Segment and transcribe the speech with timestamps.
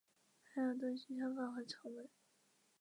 [0.41, 2.09] 还有东西厢房和朝门。